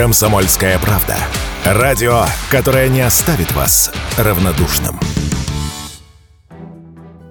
Комсомольская 0.00 0.78
правда. 0.78 1.18
Радио, 1.62 2.24
которое 2.50 2.88
не 2.88 3.02
оставит 3.02 3.52
вас 3.52 3.92
равнодушным. 4.16 4.98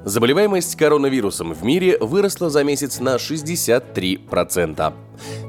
Заболеваемость 0.05 0.76
коронавирусом 0.76 1.55
в 1.55 1.63
мире 1.63 1.97
выросла 2.00 2.52
за 2.52 2.63
месяц 2.63 3.00
на 3.00 3.16
63%. 3.16 4.94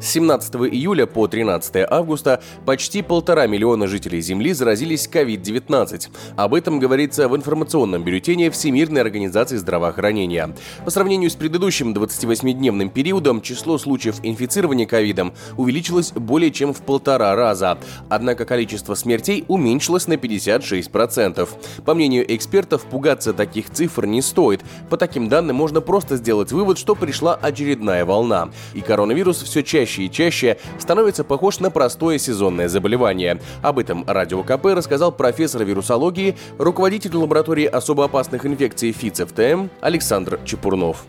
С 0.01 0.07
17 0.07 0.55
июля 0.73 1.07
по 1.07 1.27
13 1.27 1.87
августа 1.89 2.43
почти 2.67 3.03
полтора 3.03 3.47
миллиона 3.47 3.87
жителей 3.87 4.21
Земли 4.21 4.53
заразились 4.53 5.09
COVID-19. 5.13 6.09
Об 6.37 6.55
этом 6.55 6.79
говорится 6.79 7.29
в 7.29 7.37
информационном 7.37 8.05
бюллетене 8.05 8.51
Всемирной 8.51 9.01
организации 9.01 9.57
здравоохранения. 9.57 10.55
По 10.85 10.91
сравнению 10.91 11.31
с 11.31 11.35
предыдущим 11.35 11.93
28-дневным 11.95 12.91
периодом, 12.91 13.41
число 13.41 13.79
случаев 13.79 14.17
инфицирования 14.23 14.87
ковидом 14.87 15.33
увеличилось 15.57 16.13
более 16.13 16.51
чем 16.51 16.73
в 16.75 16.83
полтора 16.83 17.35
раза. 17.35 17.79
Однако 18.09 18.45
количество 18.45 18.95
смертей 18.95 19.45
уменьшилось 19.49 20.07
на 20.07 20.15
56%. 20.15 21.49
По 21.85 21.95
мнению 21.95 22.35
экспертов, 22.35 22.83
пугаться 22.85 23.33
таких 23.33 23.71
цифр 23.71 24.07
не 24.07 24.23
стоит. 24.23 24.63
По 24.89 24.97
таким 24.97 25.29
данным 25.29 25.57
можно 25.57 25.81
просто 25.81 26.17
сделать 26.17 26.53
вывод, 26.53 26.79
что 26.79 26.95
пришла 26.95 27.35
очередная 27.35 28.05
волна. 28.05 28.51
И 28.75 28.81
коронавирус 28.81 29.43
все 29.43 29.60
чаще 29.63 29.91
чаще 29.91 30.03
и 30.05 30.11
чаще 30.11 30.57
становится 30.79 31.25
похож 31.25 31.61
на 31.61 31.71
простое 31.71 32.19
сезонное 32.19 32.69
заболевание. 32.69 33.41
Об 33.63 33.79
этом 33.79 34.05
Радио 34.07 34.43
КП 34.43 34.67
рассказал 34.67 35.13
профессор 35.13 35.65
вирусологии, 35.65 36.37
руководитель 36.59 37.17
лаборатории 37.17 37.67
особо 37.67 38.05
опасных 38.05 38.47
инфекций 38.47 38.93
ФИЦ-ФТМ 38.93 39.69
Александр 39.81 40.39
Чепурнов. 40.45 41.07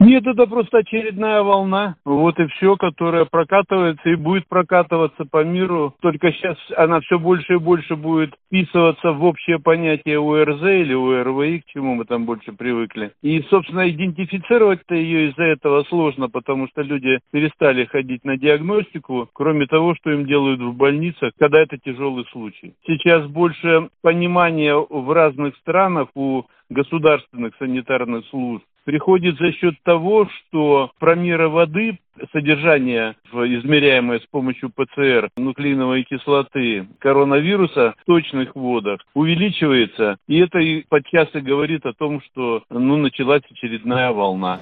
Нет, 0.00 0.24
это 0.28 0.46
просто 0.46 0.78
очередная 0.78 1.42
волна. 1.42 1.96
Вот 2.04 2.38
и 2.38 2.46
все, 2.46 2.76
которая 2.76 3.24
прокатывается 3.24 4.08
и 4.08 4.14
будет 4.14 4.46
прокатываться 4.46 5.24
по 5.24 5.42
миру. 5.42 5.92
Только 6.00 6.30
сейчас 6.30 6.56
она 6.76 7.00
все 7.00 7.18
больше 7.18 7.54
и 7.54 7.58
больше 7.58 7.96
будет 7.96 8.32
вписываться 8.46 9.10
в 9.10 9.24
общее 9.24 9.58
понятие 9.58 10.20
УРЗ 10.20 10.62
или 10.62 10.94
УРВИ, 10.94 11.60
к 11.60 11.64
чему 11.66 11.96
мы 11.96 12.04
там 12.04 12.26
больше 12.26 12.52
привыкли. 12.52 13.10
И, 13.22 13.42
собственно, 13.50 13.90
идентифицировать-то 13.90 14.94
ее 14.94 15.30
из-за 15.30 15.42
этого 15.42 15.82
сложно, 15.88 16.28
потому 16.28 16.68
что 16.68 16.82
люди 16.82 17.18
перестали 17.32 17.84
ходить 17.86 18.24
на 18.24 18.36
диагностику, 18.36 19.28
кроме 19.32 19.66
того, 19.66 19.96
что 19.96 20.12
им 20.12 20.26
делают 20.26 20.60
в 20.60 20.74
больницах, 20.74 21.32
когда 21.40 21.60
это 21.60 21.76
тяжелый 21.76 22.24
случай. 22.30 22.74
Сейчас 22.86 23.26
больше 23.26 23.88
понимания 24.02 24.76
в 24.76 25.12
разных 25.12 25.56
странах 25.56 26.10
у 26.14 26.44
государственных 26.70 27.54
санитарных 27.58 28.26
служб 28.26 28.62
приходит 28.88 29.36
за 29.36 29.52
счет 29.52 29.74
того, 29.82 30.26
что 30.30 30.92
промеры 30.98 31.50
воды 31.50 31.98
содержание, 32.32 33.16
измеряемое 33.30 34.18
с 34.18 34.26
помощью 34.30 34.70
ПЦР 34.70 35.28
нуклеиновой 35.36 36.04
кислоты 36.04 36.86
коронавируса 36.98 37.94
в 37.98 38.04
точных 38.06 38.56
водах 38.56 39.00
увеличивается. 39.12 40.16
И 40.26 40.38
это 40.38 40.58
подчас 40.88 41.28
и 41.34 41.40
говорит 41.40 41.84
о 41.84 41.92
том, 41.92 42.22
что 42.22 42.62
ну, 42.70 42.96
началась 42.96 43.42
очередная 43.50 44.10
волна. 44.10 44.58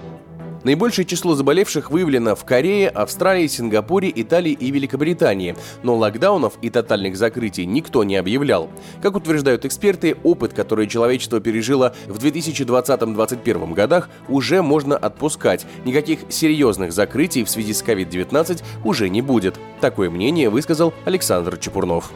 Наибольшее 0.66 1.06
число 1.06 1.36
заболевших 1.36 1.92
выявлено 1.92 2.34
в 2.34 2.44
Корее, 2.44 2.88
Австралии, 2.88 3.46
Сингапуре, 3.46 4.10
Италии 4.12 4.50
и 4.50 4.72
Великобритании, 4.72 5.54
но 5.84 5.94
локдаунов 5.94 6.54
и 6.60 6.70
тотальных 6.70 7.16
закрытий 7.16 7.64
никто 7.66 8.02
не 8.02 8.16
объявлял. 8.16 8.68
Как 9.00 9.14
утверждают 9.14 9.64
эксперты, 9.64 10.16
опыт, 10.24 10.54
который 10.54 10.88
человечество 10.88 11.38
пережило 11.38 11.94
в 12.08 12.18
2020-2021 12.18 13.74
годах, 13.74 14.08
уже 14.26 14.60
можно 14.60 14.96
отпускать. 14.96 15.64
Никаких 15.84 16.18
серьезных 16.30 16.92
закрытий 16.92 17.44
в 17.44 17.48
связи 17.48 17.72
с 17.72 17.84
COVID-19 17.84 18.64
уже 18.82 19.08
не 19.08 19.22
будет. 19.22 19.60
Такое 19.80 20.10
мнение 20.10 20.50
высказал 20.50 20.92
Александр 21.04 21.58
Чепурнов. 21.58 22.10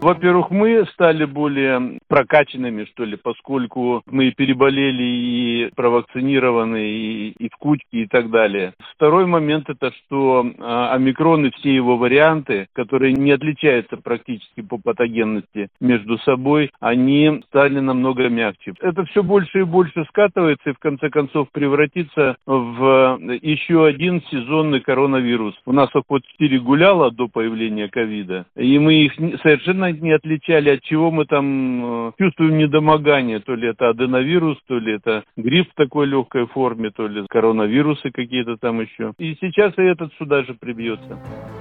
Во-первых, 0.00 0.50
мы 0.50 0.86
стали 0.94 1.26
более 1.26 1.98
прокачанными, 2.08 2.86
что 2.86 3.04
ли, 3.04 3.18
поскольку 3.22 4.02
мы 4.06 4.30
переболели 4.30 5.02
и 5.02 5.70
провакцинированы, 5.76 6.88
и, 6.88 7.28
и 7.38 7.48
в 7.50 7.56
кучке, 7.56 8.04
и 8.04 8.06
так 8.06 8.30
далее. 8.30 8.72
Второй 8.94 9.26
момент 9.26 9.68
это, 9.68 9.92
что 9.92 10.50
а, 10.58 10.94
омикрон 10.94 11.46
и 11.46 11.50
все 11.50 11.74
его 11.74 11.98
варианты, 11.98 12.68
которые 12.72 13.12
не 13.12 13.30
отличаются 13.32 13.98
практически 13.98 14.62
по 14.62 14.78
патогенности 14.78 15.68
между 15.80 16.16
собой, 16.18 16.70
они 16.80 17.42
стали 17.48 17.78
намного 17.80 18.30
мягче. 18.30 18.72
Это 18.80 19.04
все 19.04 19.22
больше 19.22 19.60
и 19.60 19.64
больше 19.64 20.06
скатывается 20.08 20.70
и 20.70 20.74
в 20.74 20.78
конце 20.78 21.10
концов 21.10 21.48
превратится 21.52 22.36
в 22.46 23.18
еще 23.42 23.84
один 23.84 24.22
сезонный 24.30 24.80
коронавирус. 24.80 25.54
У 25.66 25.72
нас 25.72 25.90
вот 26.08 26.22
4 26.38 26.58
гуляло 26.60 27.10
до 27.10 27.28
появления 27.28 27.88
ковида, 27.88 28.46
и 28.56 28.78
мы 28.78 28.94
их 28.94 29.12
совершенно 29.42 29.89
не 29.92 30.12
отличали, 30.12 30.70
от 30.70 30.82
чего 30.82 31.10
мы 31.10 31.24
там 31.24 32.08
э, 32.08 32.12
чувствуем 32.18 32.58
недомогание. 32.58 33.40
То 33.40 33.54
ли 33.54 33.68
это 33.68 33.90
аденовирус, 33.90 34.58
то 34.66 34.78
ли 34.78 34.94
это 34.94 35.24
грипп 35.36 35.70
в 35.70 35.74
такой 35.74 36.06
легкой 36.06 36.46
форме, 36.46 36.90
то 36.90 37.06
ли 37.06 37.24
коронавирусы 37.28 38.10
какие-то 38.10 38.56
там 38.56 38.80
еще. 38.80 39.12
И 39.18 39.36
сейчас 39.40 39.72
и 39.78 39.82
этот 39.82 40.12
сюда 40.18 40.42
же 40.44 40.54
прибьется. 40.54 41.18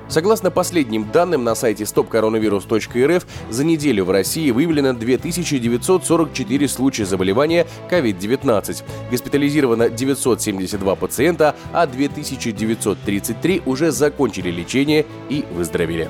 Согласно 0.07 0.51
последним 0.51 1.05
данным 1.11 1.43
на 1.43 1.55
сайте 1.55 1.83
stopcoronavirus.rf, 1.83 3.23
за 3.49 3.65
неделю 3.65 4.05
в 4.05 4.11
России 4.11 4.49
выявлено 4.51 4.93
2944 4.93 6.67
случая 6.67 7.05
заболевания 7.05 7.65
COVID-19. 7.91 8.83
Госпитализировано 9.11 9.89
972 9.89 10.95
пациента, 10.95 11.55
а 11.73 11.85
2933 11.85 13.61
уже 13.65 13.91
закончили 13.91 14.49
лечение 14.49 15.05
и 15.29 15.45
выздоровели. 15.51 16.09